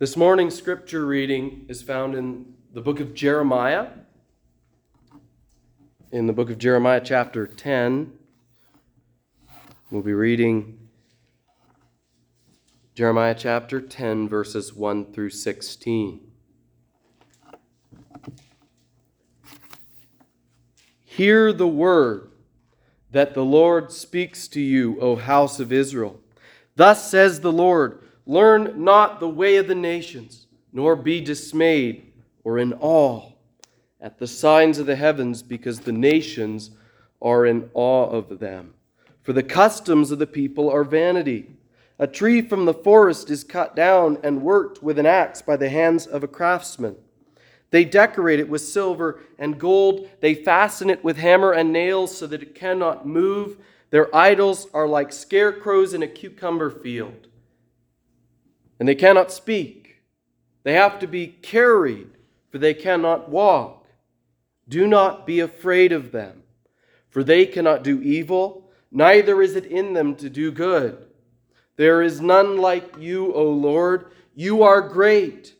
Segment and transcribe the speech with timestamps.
[0.00, 3.88] This morning's scripture reading is found in the book of Jeremiah.
[6.12, 8.12] In the book of Jeremiah, chapter 10,
[9.90, 10.78] we'll be reading
[12.94, 16.20] Jeremiah chapter 10, verses 1 through 16.
[21.04, 22.30] Hear the word
[23.10, 26.20] that the Lord speaks to you, O house of Israel.
[26.76, 32.12] Thus says the Lord Learn not the way of the nations, nor be dismayed
[32.44, 33.32] or in awe
[34.02, 36.70] at the signs of the heavens, because the nations
[37.22, 38.74] are in awe of them.
[39.22, 41.56] For the customs of the people are vanity.
[41.98, 45.70] A tree from the forest is cut down and worked with an axe by the
[45.70, 46.96] hands of a craftsman.
[47.70, 50.06] They decorate it with silver and gold.
[50.20, 53.56] They fasten it with hammer and nails so that it cannot move.
[53.88, 57.27] Their idols are like scarecrows in a cucumber field
[58.78, 60.02] and they cannot speak.
[60.62, 62.10] They have to be carried,
[62.50, 63.86] for they cannot walk.
[64.68, 66.42] Do not be afraid of them,
[67.08, 71.06] for they cannot do evil, neither is it in them to do good.
[71.76, 74.10] There is none like you, O Lord.
[74.34, 75.54] You are great,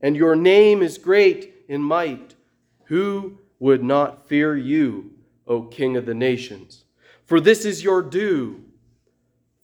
[0.00, 2.34] and your name is great in might.
[2.86, 5.12] Who would not fear you,
[5.46, 6.84] O King of the nations?
[7.24, 8.64] For this is your due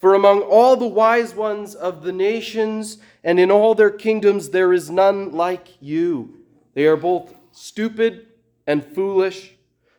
[0.01, 4.73] for among all the wise ones of the nations and in all their kingdoms, there
[4.73, 6.39] is none like you.
[6.73, 8.29] They are both stupid
[8.67, 9.53] and foolish.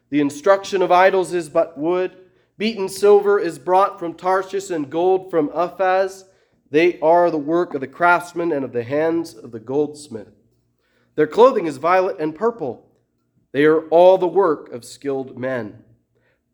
[0.10, 2.18] The instruction of idols is but wood.
[2.58, 6.24] Beaten silver is brought from Tarshish and gold from Uphaz.
[6.72, 10.34] They are the work of the craftsman and of the hands of the goldsmith.
[11.16, 12.88] Their clothing is violet and purple.
[13.52, 15.84] They are all the work of skilled men.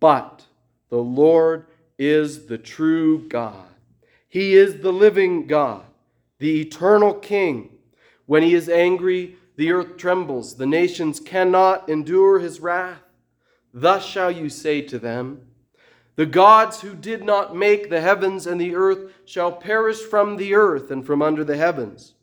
[0.01, 0.45] But
[0.89, 3.65] the Lord is the true God.
[4.27, 5.83] He is the living God,
[6.39, 7.71] the eternal King.
[8.25, 10.55] When he is angry, the earth trembles.
[10.55, 13.01] The nations cannot endure his wrath.
[13.73, 15.47] Thus shall you say to them,
[16.15, 20.53] The gods who did not make the heavens and the earth shall perish from the
[20.53, 22.13] earth and from under the heavens.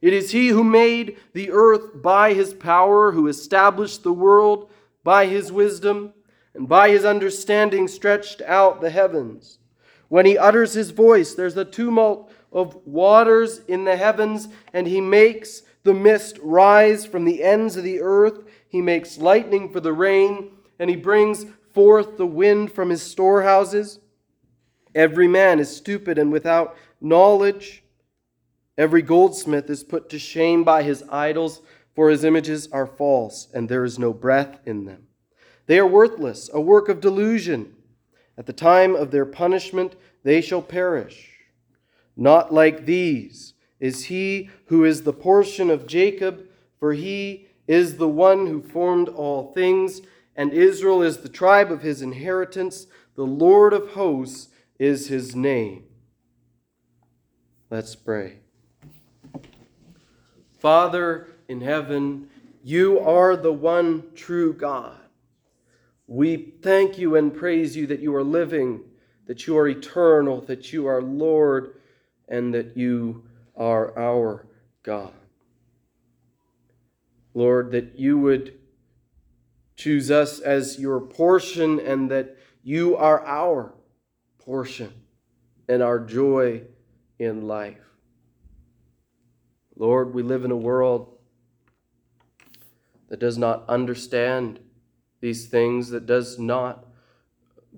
[0.00, 4.70] It is he who made the earth by his power, who established the world
[5.04, 6.14] by his wisdom
[6.54, 9.58] and by his understanding stretched out the heavens.
[10.08, 15.00] When he utters his voice, there's a tumult of waters in the heavens, and he
[15.00, 18.42] makes the mist rise from the ends of the earth.
[18.68, 24.00] He makes lightning for the rain, and he brings forth the wind from his storehouses.
[24.94, 27.84] Every man is stupid and without knowledge.
[28.76, 31.60] Every goldsmith is put to shame by his idols,
[31.94, 35.06] for his images are false, and there is no breath in them.
[35.70, 37.76] They are worthless, a work of delusion.
[38.36, 39.94] At the time of their punishment,
[40.24, 41.30] they shall perish.
[42.16, 46.44] Not like these is he who is the portion of Jacob,
[46.80, 50.02] for he is the one who formed all things,
[50.34, 52.88] and Israel is the tribe of his inheritance.
[53.14, 55.84] The Lord of hosts is his name.
[57.70, 58.40] Let's pray.
[60.58, 62.28] Father in heaven,
[62.64, 64.99] you are the one true God.
[66.10, 68.80] We thank you and praise you that you are living,
[69.26, 71.76] that you are eternal, that you are Lord,
[72.28, 73.22] and that you
[73.56, 74.48] are our
[74.82, 75.12] God.
[77.32, 78.58] Lord, that you would
[79.76, 83.72] choose us as your portion and that you are our
[84.40, 84.92] portion
[85.68, 86.62] and our joy
[87.20, 87.78] in life.
[89.76, 91.18] Lord, we live in a world
[93.08, 94.58] that does not understand
[95.20, 96.86] these things, that does not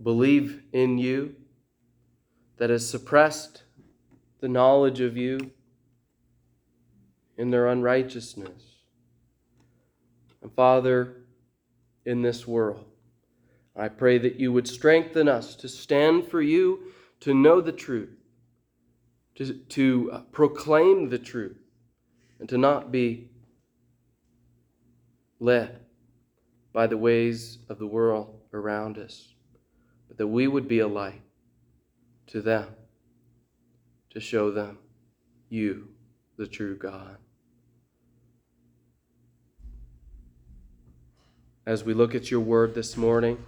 [0.03, 1.35] believe in you,
[2.59, 3.63] that has suppressed
[4.41, 5.51] the knowledge of you
[7.37, 8.63] in their unrighteousness.
[10.43, 11.17] And Father,
[12.05, 12.85] in this world,
[13.75, 18.17] I pray that you would strengthen us to stand for you, to know the truth,
[19.37, 21.59] to, to uh, proclaim the truth,
[22.39, 23.31] and to not be
[25.41, 25.82] led
[26.73, 29.35] by the ways of the world around us,
[30.09, 31.23] but that we would be a light
[32.29, 32.67] to them
[34.11, 34.79] to show them
[35.49, 35.89] you,
[36.37, 37.17] the true God.
[41.65, 43.45] As we look at your word this morning,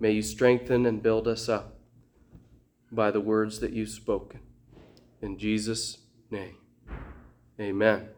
[0.00, 1.78] may you strengthen and build us up
[2.90, 4.40] by the words that you've spoken.
[5.20, 5.98] In Jesus'
[6.30, 6.56] name,
[7.60, 8.08] amen.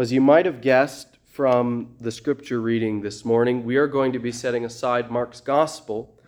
[0.00, 4.18] As you might have guessed from the scripture reading this morning, we are going to
[4.18, 6.18] be setting aside Mark's gospel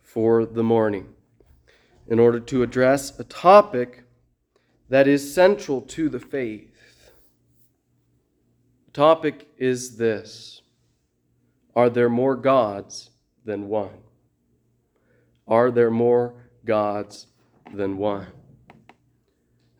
[0.00, 1.08] for the morning.
[2.06, 4.04] in order to address a topic
[4.88, 7.10] that is central to the faith.
[8.86, 10.62] The topic is this
[11.74, 13.10] Are there more gods
[13.44, 14.04] than one?
[15.48, 16.34] Are there more
[16.64, 17.26] gods
[17.74, 18.28] than one?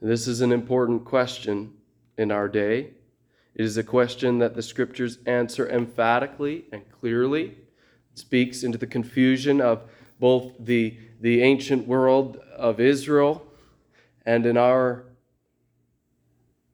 [0.03, 1.78] This is an important question
[2.19, 2.91] in our day.
[3.55, 7.57] It is a question that the scriptures answer emphatically and clearly.
[8.13, 9.83] It speaks into the confusion of
[10.21, 13.47] both the, the ancient world of Israel
[14.27, 15.05] and in our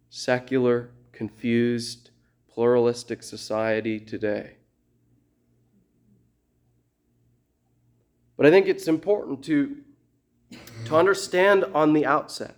[0.08, 2.10] secular, confused,
[2.52, 4.54] pluralistic society today.
[8.36, 9.76] But I think it's important to,
[10.86, 12.56] to understand on the outset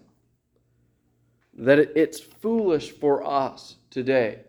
[1.56, 4.41] that it's foolish for us today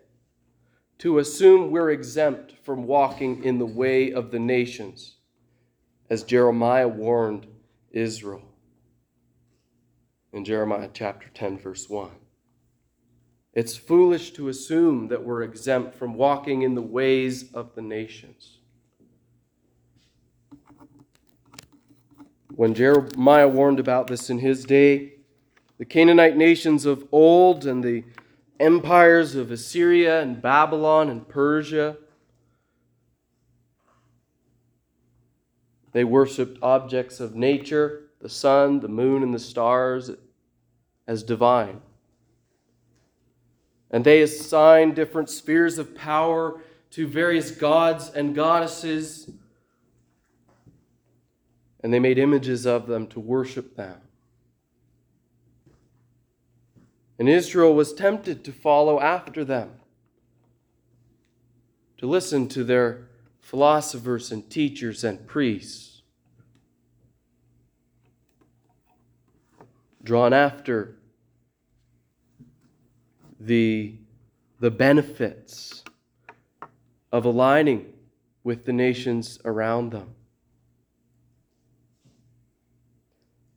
[0.99, 5.15] to assume we're exempt from walking in the way of the nations,
[6.09, 7.47] as Jeremiah warned
[7.91, 8.41] Israel
[10.33, 12.09] in Jeremiah chapter 10, verse 1.
[13.53, 18.59] It's foolish to assume that we're exempt from walking in the ways of the nations.
[22.53, 25.16] When Jeremiah warned about this in his day,
[25.77, 28.03] the Canaanite nations of old and the
[28.59, 31.97] empires of Assyria and Babylon and Persia.
[35.91, 40.11] They worshiped objects of nature, the sun, the moon, and the stars,
[41.07, 41.81] as divine.
[43.91, 49.29] And they assigned different spheres of power to various gods and goddesses,
[51.81, 53.97] and they made images of them to worship them.
[57.19, 59.71] And Israel was tempted to follow after them,
[61.97, 63.07] to listen to their
[63.39, 66.03] philosophers and teachers and priests,
[70.03, 70.95] drawn after
[73.39, 73.95] the,
[74.59, 75.83] the benefits
[77.11, 77.93] of aligning
[78.43, 80.13] with the nations around them.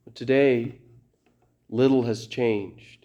[0.03, 0.79] But today,
[1.69, 3.00] little has changed.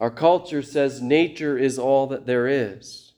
[0.00, 3.12] Our culture says nature is all that there is.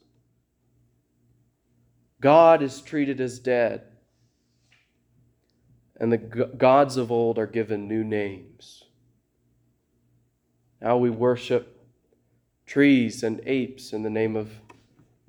[2.20, 3.82] God is treated as dead.
[5.96, 8.82] And the gods of old are given new names.
[10.80, 11.86] Now we worship
[12.66, 14.50] trees and apes in the name of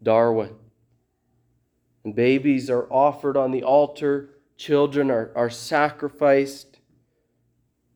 [0.02, 0.56] Darwin.
[2.04, 6.80] And babies are offered on the altar, children are, are sacrificed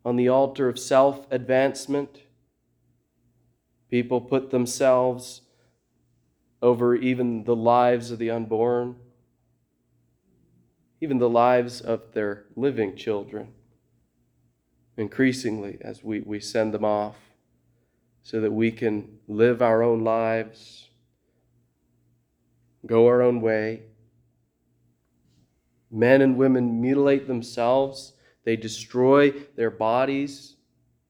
[0.05, 2.19] on the altar of self advancement.
[3.89, 5.41] People put themselves
[6.61, 8.95] over even the lives of the unborn,
[10.99, 13.53] even the lives of their living children,
[14.97, 17.15] increasingly as we, we send them off
[18.23, 20.89] so that we can live our own lives,
[22.85, 23.83] go our own way.
[25.89, 28.13] Men and women mutilate themselves,
[28.43, 30.55] they destroy their bodies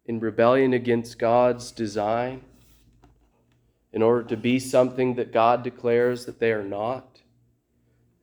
[0.06, 2.44] in rebellion against God's design
[3.94, 7.22] in order to be something that God declares that they are not,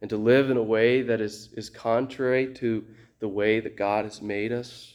[0.01, 2.85] and to live in a way that is, is contrary to
[3.21, 4.95] the way that God has made us.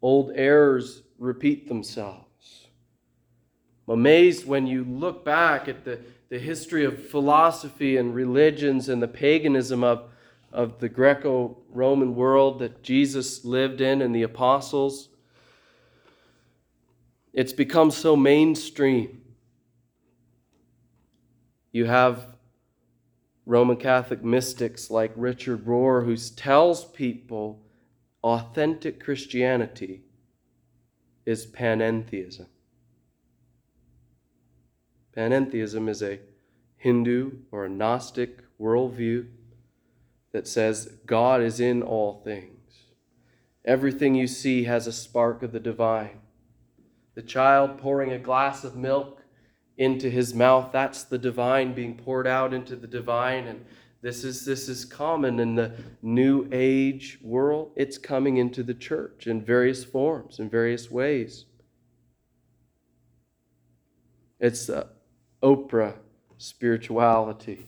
[0.00, 2.66] Old errors repeat themselves.
[3.86, 9.00] I'm amazed when you look back at the, the history of philosophy and religions and
[9.00, 10.10] the paganism of,
[10.52, 15.08] of the Greco Roman world that Jesus lived in and the apostles
[17.32, 19.22] it's become so mainstream.
[21.72, 22.26] You have
[23.46, 27.62] Roman Catholic mystics like Richard Rohr who tells people
[28.22, 30.02] authentic Christianity
[31.24, 32.46] is panentheism.
[35.16, 36.20] Panentheism is a
[36.76, 39.26] Hindu or a Gnostic worldview
[40.32, 42.86] that says God is in all things.
[43.64, 46.21] Everything you see has a spark of the divine
[47.14, 49.22] the child pouring a glass of milk
[49.78, 53.64] into his mouth that's the divine being poured out into the divine and
[54.02, 57.70] this is this is common in the new age world.
[57.76, 61.46] It's coming into the church in various forms in various ways.
[64.40, 64.88] It's uh,
[65.40, 65.94] oprah
[66.36, 67.64] spirituality.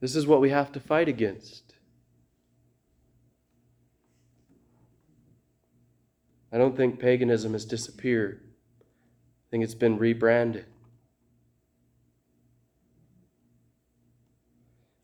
[0.00, 1.69] This is what we have to fight against
[6.52, 8.40] I don't think paganism has disappeared.
[8.80, 10.66] I think it's been rebranded.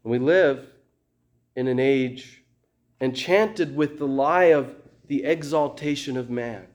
[0.02, 0.66] And we live
[1.54, 2.44] in an age
[3.00, 4.74] enchanted with the lie of
[5.06, 6.66] the exaltation of man.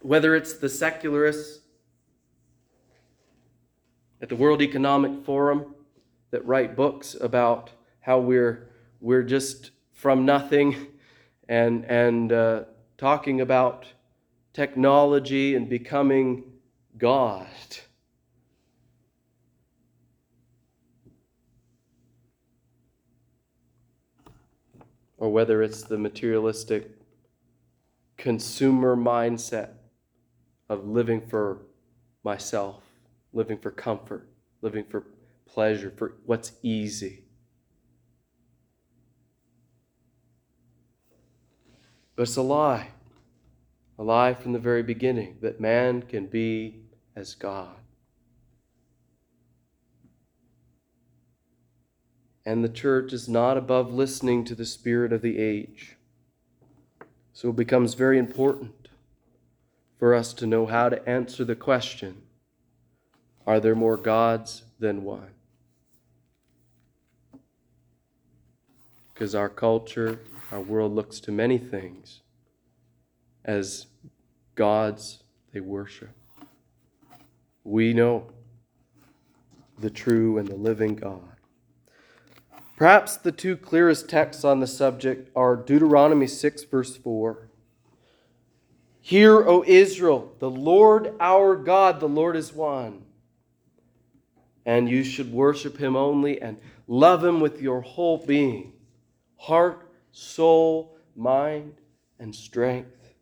[0.00, 1.60] Whether it's the secularists
[4.20, 5.74] at the World Economic Forum
[6.30, 7.70] that write books about
[8.00, 8.68] how we're,
[9.00, 10.86] we're just from nothing
[11.48, 12.64] and, and uh,
[12.96, 13.86] talking about
[14.52, 16.44] technology and becoming
[16.96, 17.46] God.
[25.16, 26.90] Or whether it's the materialistic
[28.16, 29.70] consumer mindset
[30.68, 31.62] of living for
[32.24, 32.82] myself,
[33.32, 34.28] living for comfort,
[34.60, 35.04] living for
[35.46, 37.27] pleasure, for what's easy.
[42.18, 42.88] But it's a lie.
[43.96, 46.80] A lie from the very beginning that man can be
[47.14, 47.76] as God.
[52.44, 55.96] And the church is not above listening to the spirit of the age.
[57.32, 58.88] So it becomes very important
[59.96, 62.22] for us to know how to answer the question
[63.46, 65.30] Are there more gods than one?
[69.14, 70.18] Because our culture,
[70.50, 72.20] our world looks to many things
[73.44, 73.86] as
[74.54, 76.10] gods they worship.
[77.64, 78.26] We know
[79.78, 81.22] the true and the living God.
[82.76, 87.48] Perhaps the two clearest texts on the subject are Deuteronomy 6, verse 4.
[89.00, 93.04] Hear, O Israel, the Lord our God, the Lord is one.
[94.64, 98.74] And you should worship him only and love him with your whole being
[99.38, 101.74] heart, soul, mind,
[102.18, 103.14] and strength.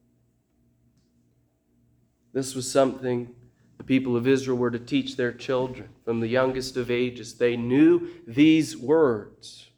[2.33, 3.35] This was something
[3.78, 7.35] the people of Israel were to teach their children from the youngest of ages.
[7.35, 9.71] They knew these words.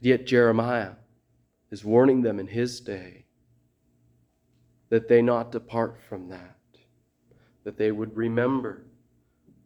[0.00, 0.92] Yet Jeremiah
[1.70, 3.24] is warning them in his day
[4.90, 6.56] that they not depart from that,
[7.64, 8.84] that they would remember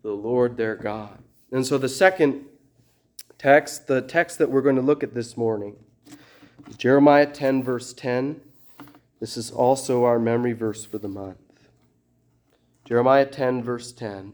[0.02, 1.22] the Lord their God.
[1.52, 2.46] And so the second
[3.38, 5.76] text, the text that we're going to look at this morning,
[6.78, 8.40] Jeremiah 10, verse 10.
[9.20, 11.38] This is also our memory verse for the month.
[12.84, 14.32] Jeremiah 10, verse 10.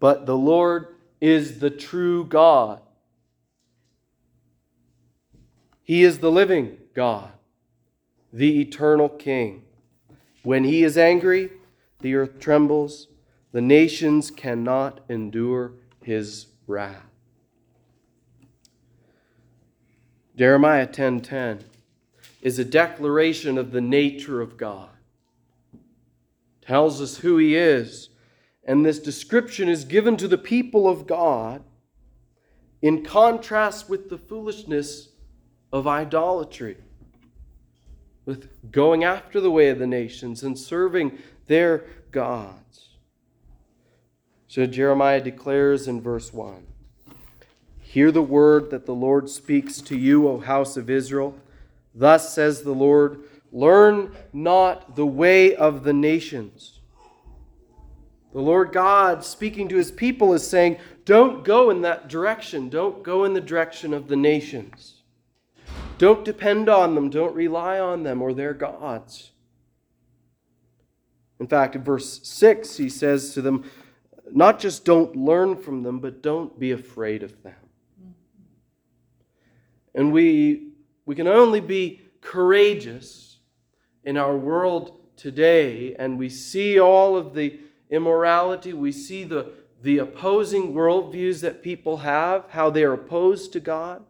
[0.00, 2.80] But the Lord is the true God.
[5.82, 7.32] He is the living God,
[8.32, 9.64] the eternal King.
[10.42, 11.50] When he is angry,
[12.00, 13.08] the earth trembles.
[13.52, 17.06] The nations cannot endure his wrath.
[20.40, 21.64] Jeremiah 10:10
[22.40, 24.88] is a declaration of the nature of God.
[26.62, 28.08] Tells us who he is,
[28.64, 31.62] and this description is given to the people of God
[32.80, 35.10] in contrast with the foolishness
[35.74, 36.78] of idolatry,
[38.24, 41.18] with going after the way of the nations and serving
[41.48, 42.96] their gods.
[44.48, 46.69] So Jeremiah declares in verse 1
[47.90, 51.34] Hear the word that the Lord speaks to you, O house of Israel.
[51.92, 56.78] Thus says the Lord Learn not the way of the nations.
[58.32, 62.68] The Lord God, speaking to his people, is saying, Don't go in that direction.
[62.68, 65.02] Don't go in the direction of the nations.
[65.98, 67.10] Don't depend on them.
[67.10, 69.32] Don't rely on them or their gods.
[71.40, 73.68] In fact, in verse 6, he says to them,
[74.30, 77.54] Not just don't learn from them, but don't be afraid of them.
[79.94, 80.72] And we,
[81.06, 83.38] we can only be courageous
[84.04, 89.98] in our world today, and we see all of the immorality, we see the, the
[89.98, 94.02] opposing worldviews that people have, how they are opposed to God.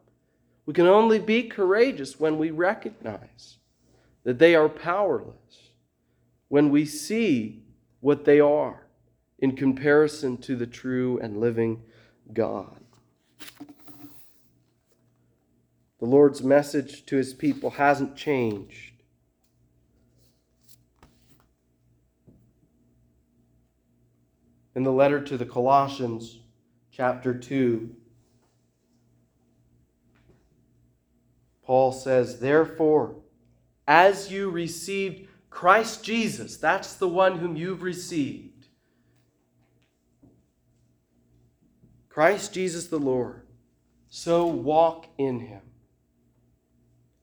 [0.66, 3.56] We can only be courageous when we recognize
[4.22, 5.70] that they are powerless,
[6.48, 7.64] when we see
[8.00, 8.86] what they are
[9.40, 11.82] in comparison to the true and living
[12.32, 12.80] God.
[16.00, 19.02] The Lord's message to his people hasn't changed.
[24.74, 26.38] In the letter to the Colossians,
[26.90, 27.94] chapter 2,
[31.62, 33.16] Paul says, Therefore,
[33.86, 38.68] as you received Christ Jesus, that's the one whom you've received,
[42.08, 43.42] Christ Jesus the Lord,
[44.08, 45.60] so walk in him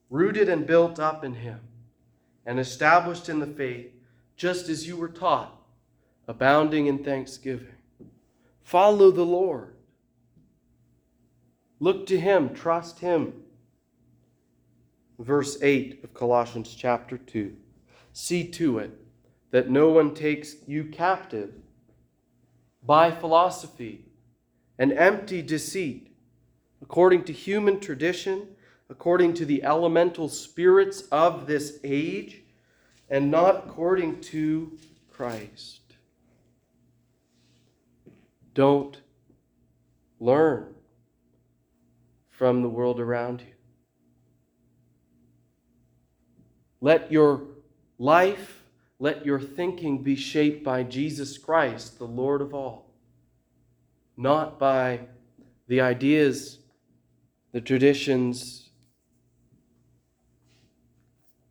[0.09, 1.59] rooted and built up in Him,
[2.45, 3.91] and established in the faith,
[4.35, 5.61] just as you were taught,
[6.27, 7.75] abounding in thanksgiving.
[8.61, 9.73] Follow the Lord.
[11.79, 13.33] Look to Him, trust Him.
[15.19, 17.55] Verse 8 of Colossians chapter 2
[18.13, 18.91] See to it
[19.51, 21.53] that no one takes you captive
[22.83, 24.05] by philosophy
[24.79, 26.15] and empty deceit,
[26.81, 28.47] according to human tradition,
[28.89, 32.41] according to the elemental spirits of this age,
[33.09, 34.77] and not according to
[35.11, 35.81] Christ.
[38.53, 39.01] Don't
[40.19, 40.73] learn
[42.29, 43.53] from the world around you.
[46.79, 47.41] Let your
[47.97, 48.63] life,
[48.99, 52.91] let your thinking be shaped by Jesus Christ, the Lord of all,
[54.15, 55.01] not by
[55.67, 56.59] the ideas,
[57.51, 58.66] the traditions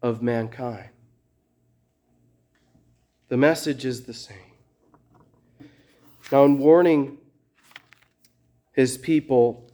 [0.06, 0.88] of mankind.
[3.28, 4.36] The message is the same.
[6.30, 7.18] Now, in warning
[8.70, 9.68] his people,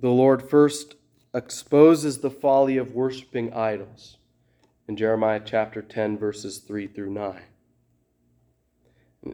[0.00, 0.96] the Lord first
[1.32, 4.16] exposes the folly of worshiping idols
[4.88, 7.40] in Jeremiah chapter 10, verses 3 through 9.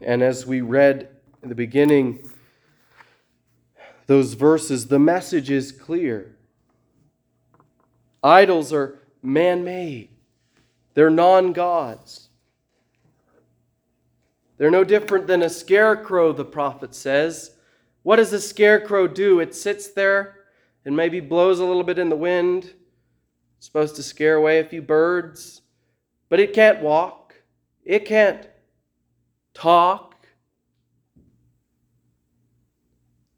[0.03, 1.09] And as we read
[1.41, 2.29] in the beginning,
[4.05, 6.34] those verses, the message is clear.
[8.25, 10.09] Idols are man made,
[10.95, 12.29] they're non gods.
[14.57, 17.51] They're no different than a scarecrow, the prophet says.
[18.01, 19.41] What does a scarecrow do?
[19.41, 20.37] It sits there
[20.85, 22.73] and maybe blows a little bit in the wind.
[23.57, 25.61] It's supposed to scare away a few birds,
[26.27, 27.35] but it can't walk.
[27.83, 28.47] It can't
[29.53, 30.25] talk.
[31.17, 31.23] It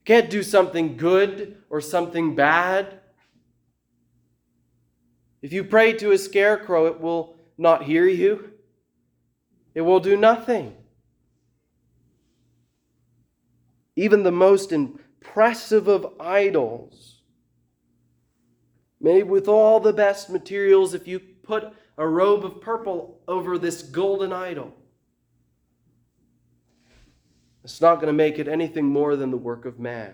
[0.05, 2.96] can't do something good or something bad.
[5.41, 8.51] If you pray to a scarecrow, it will not hear you.
[9.75, 10.75] It will do nothing.
[13.97, 17.21] even the most impressive of idols,
[19.01, 23.81] made with all the best materials, if you put a robe of purple over this
[23.81, 24.71] golden idol,
[27.63, 30.13] it's not going to make it anything more than the work of man.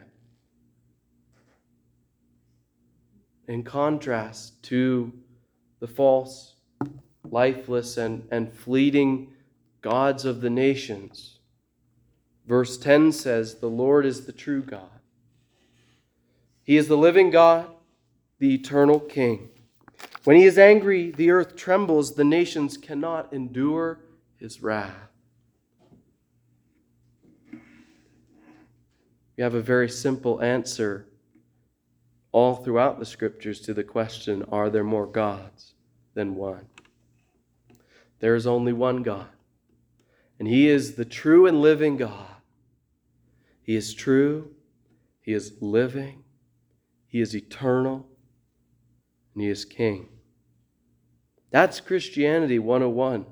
[3.47, 5.11] In contrast to
[5.79, 6.55] the false,
[7.29, 9.33] lifeless, and, and fleeting
[9.81, 11.39] gods of the nations
[12.45, 14.89] Verse 10 says, The Lord is the true God.
[16.63, 17.67] He is the living God,
[18.39, 19.49] the eternal King.
[20.23, 23.99] When he is angry, the earth trembles, the nations cannot endure
[24.37, 24.93] his wrath.
[29.35, 31.07] We have a very simple answer
[32.33, 35.75] all throughout the scriptures to the question Are there more gods
[36.13, 36.67] than one?
[38.19, 39.29] There is only one God,
[40.37, 42.27] and he is the true and living God.
[43.63, 44.51] He is true,
[45.21, 46.23] He is living,
[47.07, 48.05] He is eternal,
[49.33, 50.09] and He is King.
[51.49, 53.25] That's Christianity 101.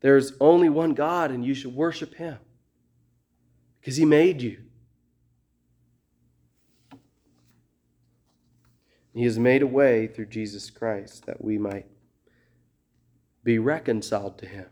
[0.00, 2.38] There's only one God, and you should worship Him
[3.80, 4.58] because He made you.
[9.14, 11.86] He has made a way through Jesus Christ that we might
[13.44, 14.66] be reconciled to Him.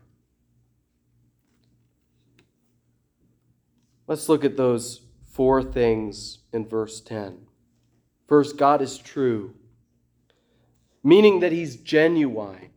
[4.05, 5.01] Let's look at those
[5.31, 7.47] four things in verse 10.
[8.27, 9.53] First, God is true,
[11.03, 12.71] meaning that He's genuine.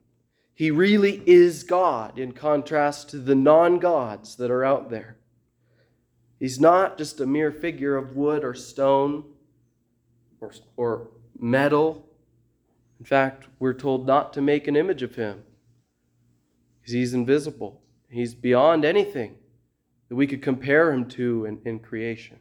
[0.55, 5.17] He really is God in contrast to the non gods that are out there.
[6.39, 9.25] He's not just a mere figure of wood or stone
[10.41, 11.09] or, or
[11.41, 12.07] metal.
[12.99, 15.43] In fact, we're told not to make an image of him
[16.81, 17.83] because he's invisible.
[18.09, 19.37] He's beyond anything
[20.09, 22.39] that we could compare him to in, in creation.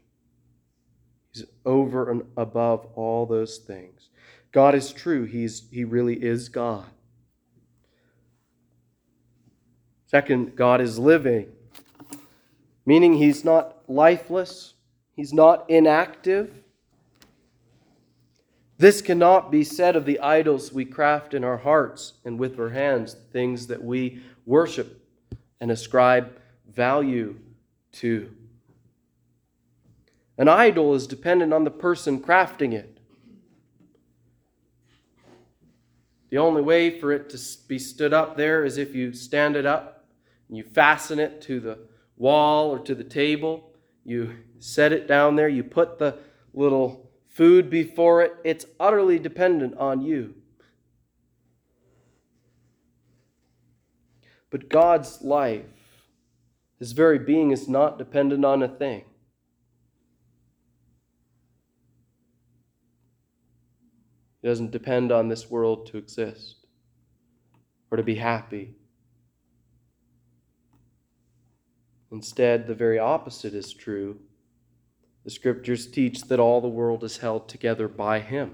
[1.33, 4.09] He's over and above all those things.
[4.51, 5.25] God is true.
[5.25, 6.85] He's, he really is God.
[10.05, 11.47] Second, God is living,
[12.85, 14.75] meaning he's not lifeless,
[15.15, 16.61] he's not inactive.
[18.77, 22.69] This cannot be said of the idols we craft in our hearts and with our
[22.69, 25.01] hands, things that we worship
[25.61, 27.39] and ascribe value
[27.93, 28.29] to.
[30.37, 32.99] An idol is dependent on the person crafting it.
[36.29, 39.65] The only way for it to be stood up there is if you stand it
[39.65, 40.05] up
[40.49, 41.79] and you fasten it to the
[42.17, 43.71] wall or to the table.
[44.03, 46.17] You set it down there, you put the
[46.53, 47.04] little
[47.35, 50.33] food before it, it's utterly dependent on you.
[54.49, 55.65] But God's life,
[56.79, 59.03] his very being, is not dependent on a thing.
[64.41, 66.65] It doesn't depend on this world to exist
[67.91, 68.75] or to be happy.
[72.13, 74.21] Instead, the very opposite is true
[75.25, 78.53] the scriptures teach that all the world is held together by Him.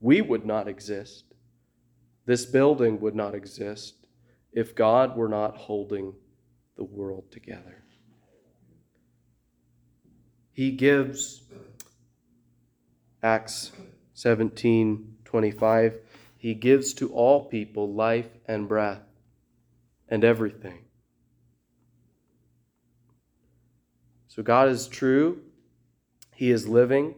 [0.00, 1.24] We would not exist.
[2.24, 4.06] This building would not exist
[4.52, 6.14] if God were not holding
[6.76, 7.84] the world together.
[10.52, 11.42] He gives,
[13.22, 13.72] Acts
[14.14, 15.94] 17 25,
[16.36, 19.02] He gives to all people life and breath
[20.08, 20.84] and everything.
[24.28, 25.40] So God is true,
[26.34, 27.14] He is living,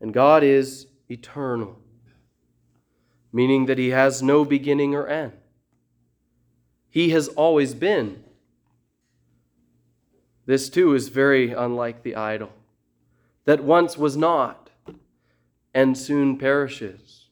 [0.00, 1.78] and God is eternal,
[3.32, 5.32] meaning that He has no beginning or end.
[6.88, 8.24] He has always been.
[10.46, 12.50] This too is very unlike the idol
[13.44, 14.70] that once was not
[15.72, 17.28] and soon perishes.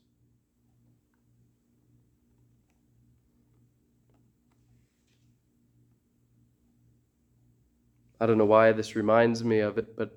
[8.20, 10.16] I don't know why this reminds me of it, but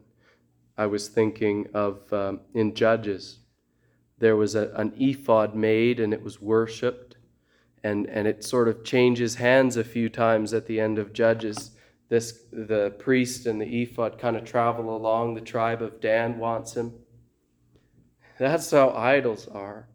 [0.82, 3.38] I was thinking of um, in Judges,
[4.17, 7.17] there was a, an ephod made and it was worshiped,
[7.84, 11.76] and, and it sort of changes hands a few times at the end of Judges.
[12.10, 15.36] This, the priest and the ephod kind of travel along.
[15.36, 16.94] The tribe of Dan wants him.
[18.39, 19.88] That's how idols are.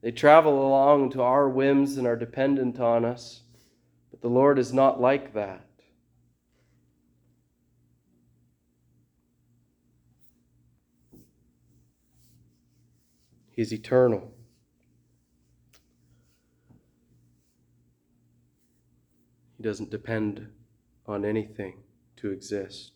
[0.00, 3.42] They travel along to our whims and are dependent on us.
[4.10, 5.64] But the Lord is not like that.
[13.54, 14.32] He's eternal.
[19.56, 20.48] He doesn't depend
[21.06, 21.74] on anything
[22.16, 22.92] to exist.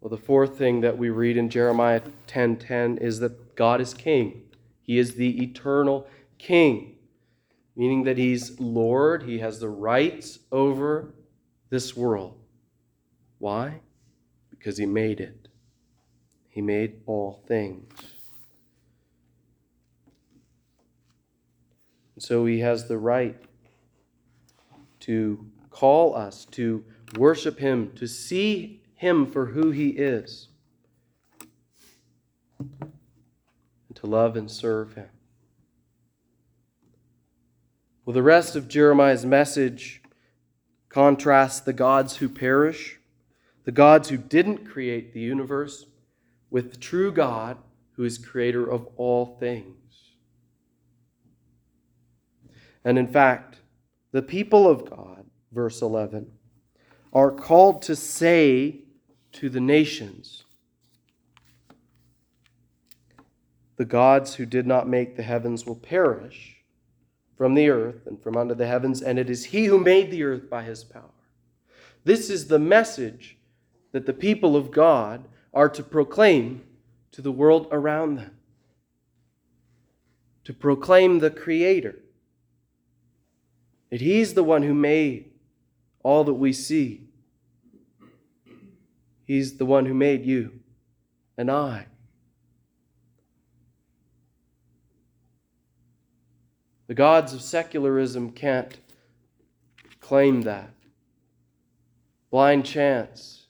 [0.00, 3.80] Well, the fourth thing that we read in Jeremiah 10:10 10, 10 is that God
[3.80, 4.42] is king.
[4.82, 6.06] He is the eternal
[6.38, 6.96] king,
[7.74, 11.14] meaning that he's Lord, he has the rights over
[11.70, 12.38] this world.
[13.38, 13.80] Why?
[14.50, 15.48] Because he made it.
[16.48, 18.13] He made all things.
[22.14, 23.36] And so he has the right
[25.00, 26.84] to call us to
[27.16, 30.48] worship him, to see him for who he is,
[32.58, 35.08] and to love and serve him.
[38.04, 40.02] Well, the rest of Jeremiah's message
[40.88, 43.00] contrasts the gods who perish,
[43.64, 45.86] the gods who didn't create the universe,
[46.50, 47.56] with the true God
[47.92, 49.83] who is creator of all things.
[52.84, 53.60] And in fact,
[54.12, 56.30] the people of God, verse 11,
[57.12, 58.80] are called to say
[59.32, 60.44] to the nations,
[63.76, 66.62] The gods who did not make the heavens will perish
[67.36, 70.22] from the earth and from under the heavens, and it is He who made the
[70.22, 71.02] earth by His power.
[72.04, 73.36] This is the message
[73.92, 76.62] that the people of God are to proclaim
[77.12, 78.36] to the world around them.
[80.44, 81.98] To proclaim the Creator
[83.94, 85.30] that He's the one who made
[86.02, 87.06] all that we see.
[89.24, 90.58] He's the one who made you
[91.38, 91.86] and I.
[96.88, 98.76] The gods of secularism can't
[100.00, 100.70] claim that.
[102.32, 103.46] Blind chance.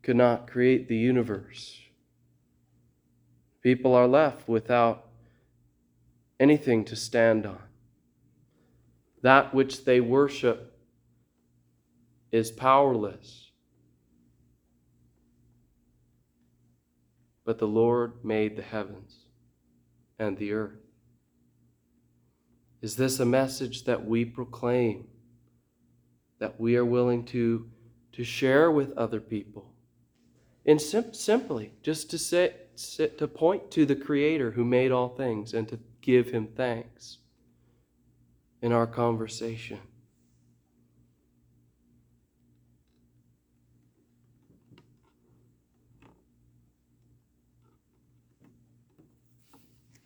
[0.00, 1.78] Could not create the universe.
[3.60, 5.05] People are left without
[6.38, 7.62] anything to stand on.
[9.22, 10.78] That which they worship
[12.30, 13.50] is powerless.
[17.44, 19.16] But the Lord made the heavens
[20.18, 20.80] and the earth.
[22.82, 25.06] Is this a message that we proclaim,
[26.38, 27.68] that we are willing to,
[28.12, 29.72] to share with other people?
[30.66, 32.54] And sim- simply, just to, say,
[33.16, 37.18] to point to the Creator who made all things and to give him thanks
[38.62, 39.80] in our conversation.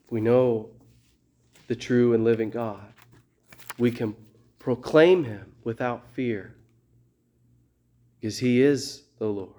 [0.09, 0.71] We know
[1.69, 2.95] the true and living God.
[3.79, 4.17] We can
[4.59, 6.57] proclaim him without fear
[8.19, 9.51] because he is the Lord.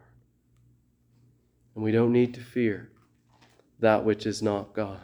[1.76, 2.90] And we don't need to fear
[3.80, 5.00] that which is not God.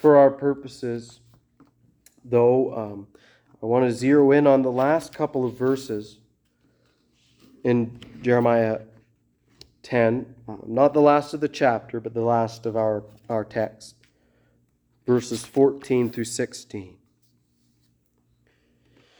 [0.00, 1.20] For our purposes,
[2.24, 3.06] though, um,
[3.62, 6.20] I want to zero in on the last couple of verses
[7.64, 8.80] in Jeremiah
[9.82, 13.94] 10, um, not the last of the chapter, but the last of our, our text,
[15.06, 16.96] verses 14 through 16.
[19.04, 19.16] It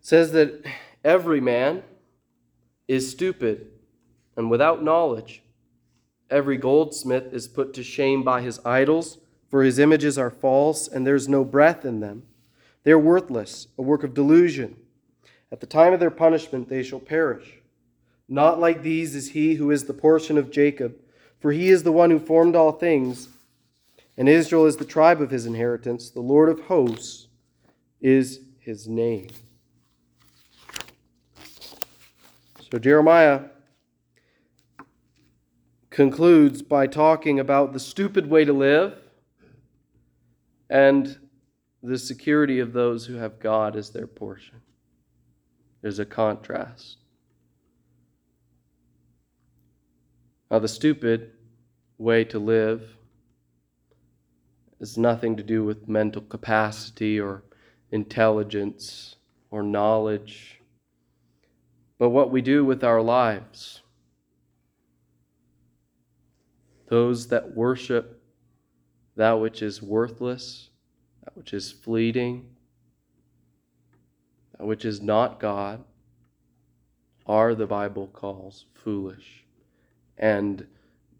[0.00, 0.66] says that
[1.04, 1.84] every man
[2.88, 3.68] is stupid
[4.36, 5.44] and without knowledge.
[6.28, 11.06] Every goldsmith is put to shame by his idols, for his images are false, and
[11.06, 12.24] there's no breath in them.
[12.82, 14.76] They are worthless, a work of delusion.
[15.50, 17.60] At the time of their punishment, they shall perish.
[18.28, 20.96] Not like these is he who is the portion of Jacob,
[21.40, 23.28] for he is the one who formed all things,
[24.16, 26.10] and Israel is the tribe of his inheritance.
[26.10, 27.28] The Lord of hosts
[28.00, 29.28] is his name.
[32.70, 33.42] So Jeremiah
[35.90, 38.98] concludes by talking about the stupid way to live
[40.70, 41.18] and
[41.82, 44.60] the security of those who have God as their portion.
[45.82, 46.98] There's a contrast.
[50.50, 51.32] Now, the stupid
[51.98, 52.96] way to live
[54.78, 57.42] has nothing to do with mental capacity or
[57.90, 59.16] intelligence
[59.50, 60.60] or knowledge,
[61.98, 63.82] but what we do with our lives.
[66.88, 68.22] Those that worship
[69.16, 70.70] that which is worthless,
[71.24, 72.48] that which is fleeting,
[74.58, 75.84] that which is not God,
[77.26, 79.44] are the Bible calls foolish.
[80.18, 80.66] And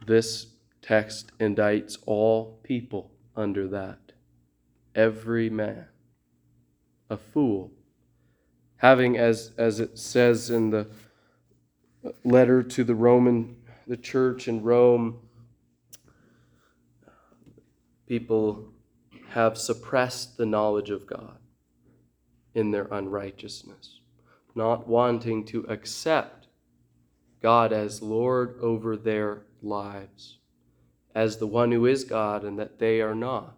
[0.07, 0.49] this
[0.83, 3.99] text indicts all people under that.
[4.95, 5.87] Every man,
[7.09, 7.73] a fool,
[8.77, 10.87] having, as, as it says in the
[12.25, 15.19] letter to the Roman, the church in Rome,
[18.07, 18.73] people
[19.31, 21.39] have suppressed the knowledge of God
[22.55, 24.01] in their unrighteousness,
[24.55, 26.47] not wanting to accept
[27.43, 30.39] God as Lord over their lives,
[31.15, 33.57] as the one who is God and that they are not.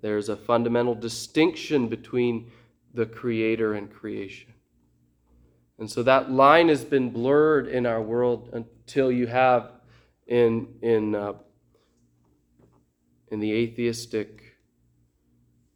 [0.00, 2.50] There's a fundamental distinction between
[2.94, 4.54] the Creator and creation.
[5.78, 9.72] And so that line has been blurred in our world until you have
[10.26, 11.34] in, in uh,
[13.30, 14.56] in the atheistic,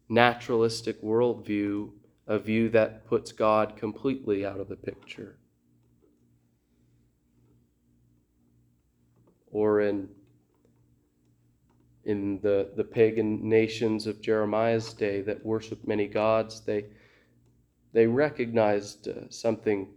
[0.09, 1.89] naturalistic worldview,
[2.27, 5.37] a view that puts God completely out of the picture.
[9.51, 10.07] Or in,
[12.05, 16.85] in the, the pagan nations of Jeremiah's day that worshiped many gods, they,
[17.91, 19.89] they recognized uh, something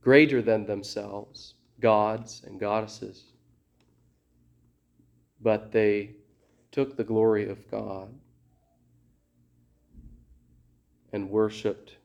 [0.00, 3.22] greater than themselves, gods and goddesses.
[5.40, 6.16] But they
[6.72, 8.08] took the glory of God
[11.12, 11.96] and worshiped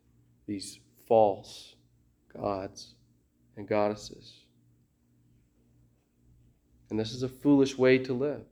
[0.46, 1.76] these false
[2.36, 2.94] gods
[3.56, 4.44] and goddesses.
[6.90, 8.44] And this is a foolish way to live.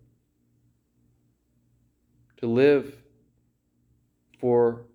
[2.38, 2.96] To live
[4.40, 4.86] for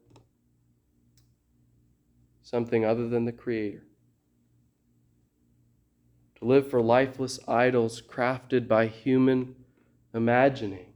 [2.43, 3.85] something other than the Creator.
[6.39, 9.55] To live for lifeless idols crafted by human
[10.15, 10.90] imagining.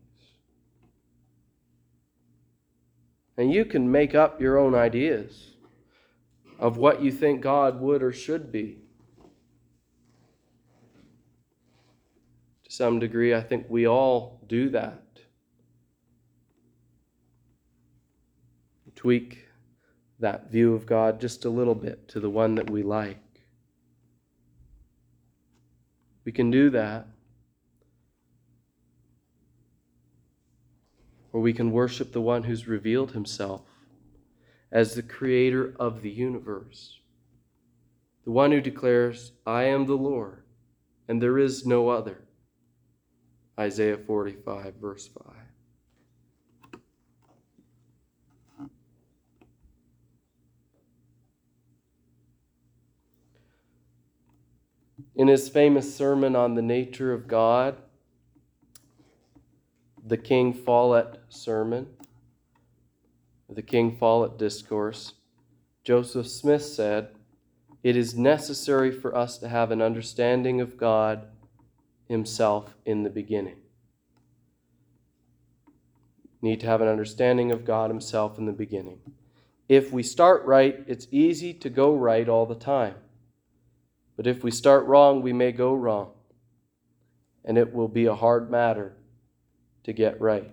[3.37, 5.55] And you can make up your own ideas
[6.59, 8.79] of what you think God would or should be.
[12.64, 15.01] To some degree, I think we all do that.
[18.94, 19.44] Tweak
[20.20, 23.18] that view of God just a little bit to the one that we like.
[26.25, 27.07] We can do that.
[31.35, 33.62] Or we can worship the one who's revealed himself
[34.70, 37.01] as the creator of the universe,
[38.25, 40.44] the one who declares, I am the Lord,
[41.09, 42.23] and there is no other.
[43.59, 45.35] Isaiah 45, verse 5.
[55.16, 57.77] In his famous sermon on the nature of God,
[60.07, 61.87] the King Follett sermon,
[63.49, 65.14] the King Follett discourse,
[65.83, 67.09] Joseph Smith said,
[67.83, 71.29] It is necessary for us to have an understanding of God
[72.07, 73.57] Himself in the beginning.
[76.43, 78.99] Need to have an understanding of God Himself in the beginning.
[79.71, 82.97] If we start right, it's easy to go right all the time.
[84.17, 86.11] But if we start wrong, we may go wrong.
[87.43, 88.97] And it will be a hard matter
[89.85, 90.51] to get right.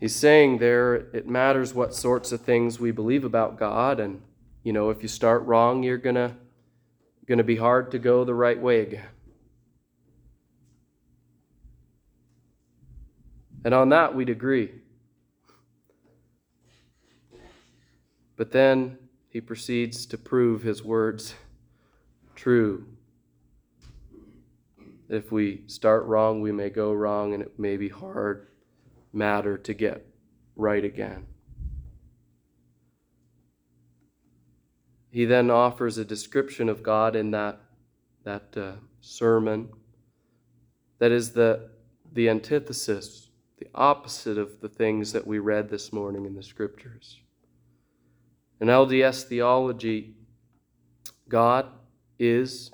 [0.00, 4.22] He's saying there it matters what sorts of things we believe about God and
[4.62, 6.34] you know if you start wrong you're going to
[7.26, 9.06] going to be hard to go the right way again.
[13.64, 14.72] And on that we'd agree.
[18.36, 21.34] But then he proceeds to prove his words
[22.40, 22.86] true.
[25.10, 28.46] If we start wrong, we may go wrong, and it may be hard
[29.12, 30.06] matter to get
[30.56, 31.26] right again.
[35.10, 37.60] He then offers a description of God in that,
[38.24, 38.72] that uh,
[39.02, 39.68] sermon
[40.98, 41.68] that is the,
[42.10, 47.18] the antithesis, the opposite of the things that we read this morning in the scriptures.
[48.60, 50.14] In LDS theology,
[51.28, 51.66] God
[52.20, 52.70] is.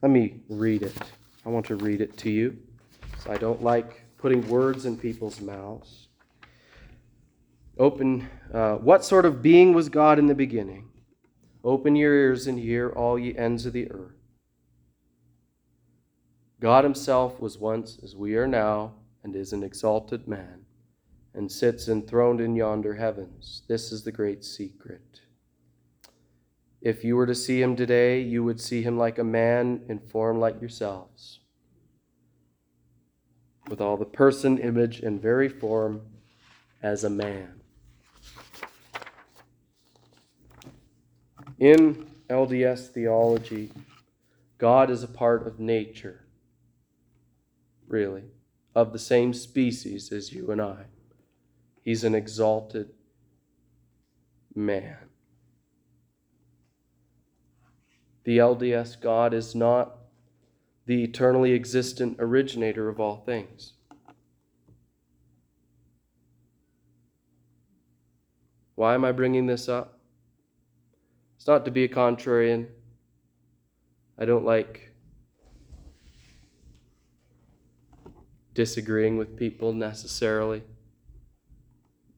[0.00, 0.96] Let me read it.
[1.44, 2.56] I want to read it to you.
[3.22, 6.08] So I don't like putting words in people's mouths.
[7.78, 10.88] Open, uh, what sort of being was God in the beginning?
[11.64, 14.12] Open your ears and hear, all ye ends of the earth.
[16.60, 20.66] God Himself was once as we are now, and is an exalted man,
[21.34, 23.62] and sits enthroned in yonder heavens.
[23.68, 25.20] This is the great secret.
[26.84, 29.98] If you were to see Him today, you would see Him like a man in
[29.98, 31.40] form like yourselves
[33.70, 36.02] with all the person, image, and very form
[36.82, 37.62] as a man.
[41.58, 43.72] In LDS theology,
[44.58, 46.26] God is a part of nature,
[47.88, 48.24] really,
[48.74, 50.84] of the same species as you and I.
[51.82, 52.90] He's an exalted
[54.54, 54.98] man.
[58.24, 59.98] The LDS God is not
[60.86, 63.74] the eternally existent originator of all things.
[68.74, 70.00] Why am I bringing this up?
[71.36, 72.66] It's not to be a contrarian.
[74.18, 74.94] I don't like
[78.54, 80.62] disagreeing with people necessarily.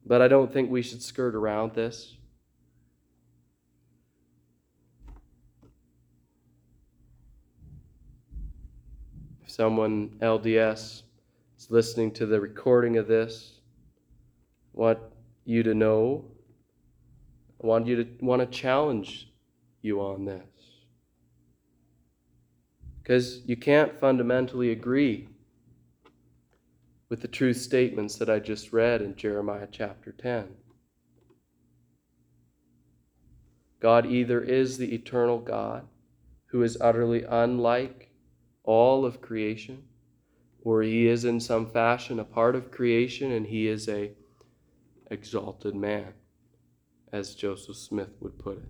[0.05, 2.17] But I don't think we should skirt around this.
[9.57, 11.03] Someone LDS
[11.59, 13.61] is listening to the recording of this,
[14.77, 14.99] I want
[15.47, 16.27] you to know,
[17.65, 19.33] I want you to want to challenge
[19.81, 20.43] you on this.
[23.03, 25.27] Because you can't fundamentally agree
[27.09, 30.49] with the truth statements that I just read in Jeremiah chapter 10.
[33.81, 35.87] God either is the eternal God
[36.49, 38.06] who is utterly unlike
[38.67, 39.83] all of creation,
[40.63, 44.11] or he is in some fashion a part of creation and he is a
[45.11, 46.13] exalted man,
[47.13, 48.69] as Joseph Smith would put it.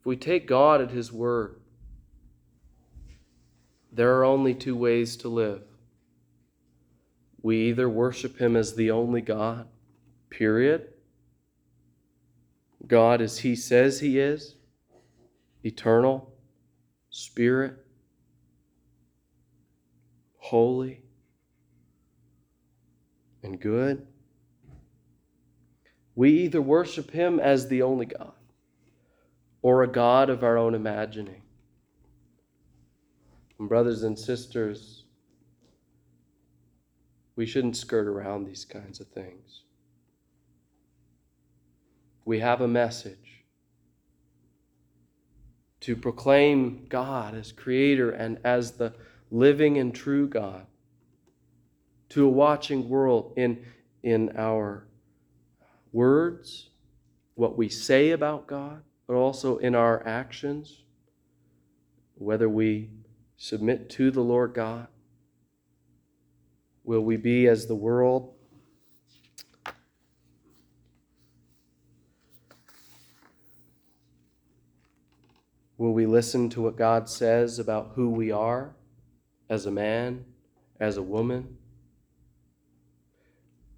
[0.00, 1.60] If we take God at his word,
[3.92, 5.62] there are only two ways to live.
[7.42, 9.68] We either worship him as the only God,
[10.30, 10.88] period.
[12.86, 14.56] God as he says he is,
[15.64, 16.32] eternal,
[17.10, 17.74] spirit,
[20.38, 21.00] holy,
[23.42, 24.06] and good.
[26.14, 28.32] We either worship him as the only God
[29.62, 31.42] or a God of our own imagining.
[33.58, 35.04] And brothers and sisters,
[37.36, 39.62] we shouldn't skirt around these kinds of things.
[42.26, 43.23] We have a message
[45.84, 48.94] to proclaim God as creator and as the
[49.30, 50.64] living and true God
[52.08, 53.62] to a watching world in,
[54.02, 54.86] in our
[55.92, 56.70] words,
[57.34, 60.84] what we say about God, but also in our actions,
[62.14, 62.88] whether we
[63.36, 64.86] submit to the Lord God.
[66.82, 68.33] Will we be as the world
[75.76, 78.74] Will we listen to what God says about who we are
[79.48, 80.24] as a man,
[80.78, 81.56] as a woman?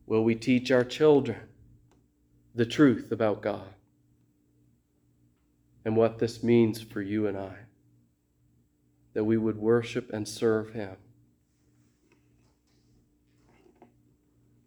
[0.06, 1.38] Will we teach our children
[2.54, 3.68] the truth about God
[5.84, 7.56] and what this means for you and I?
[9.14, 10.96] That we would worship and serve Him,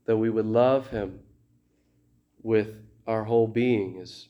[0.05, 1.19] that we would love Him
[2.41, 4.28] with our whole being, as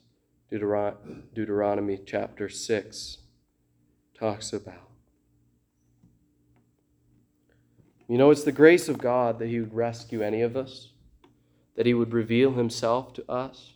[0.51, 3.17] Deuteronomy chapter 6
[4.17, 4.89] talks about.
[8.07, 10.89] You know, it's the grace of God that He would rescue any of us,
[11.75, 13.73] that He would reveal Himself to us.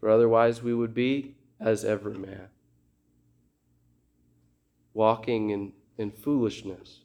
[0.00, 2.48] For otherwise, we would be as every man,
[4.94, 7.00] walking in, in foolishness.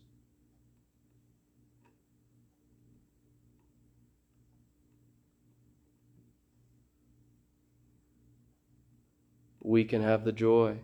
[9.64, 10.78] We can have the joy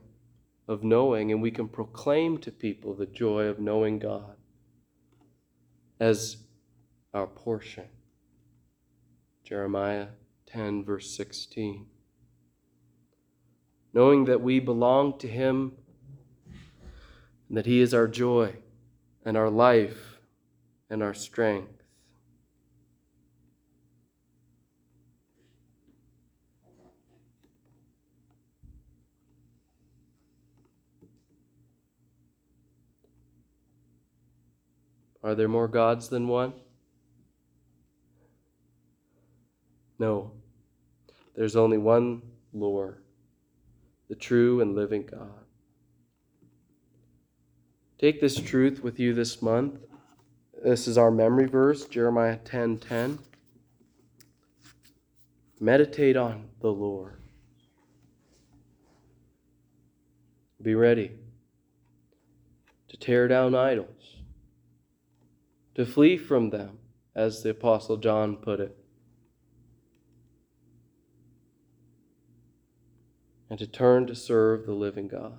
[0.68, 4.36] of knowing, and we can proclaim to people the joy of knowing God
[6.00, 6.38] as
[7.14, 7.86] our portion.
[9.44, 10.08] Jeremiah
[10.48, 11.86] 10, verse 16
[13.94, 15.74] knowing that we belong to Him
[17.48, 18.56] and that He is our joy
[19.26, 20.20] and our life
[20.90, 21.79] and our strength.
[35.30, 36.54] Are there more gods than one?
[40.00, 40.32] No.
[41.36, 43.04] There's only one Lord
[44.08, 45.46] the true and living God.
[48.00, 49.80] Take this truth with you this month.
[50.64, 52.48] This is our memory verse, Jeremiah 10:10.
[52.48, 53.20] 10, 10.
[55.60, 57.22] Meditate on the Lord.
[60.60, 61.12] Be ready
[62.88, 64.19] to tear down idols,
[65.80, 66.78] to flee from them,
[67.16, 68.76] as the Apostle John put it.
[73.50, 75.38] and to turn to serve the living God.